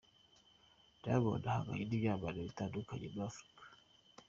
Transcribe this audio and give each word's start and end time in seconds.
Diamond 1.01 1.43
ahanganye 1.49 1.83
n'ibyamamare 1.85 2.39
bitandukanye 2.47 3.05
muri 3.11 3.23
Afrika. 3.29 3.61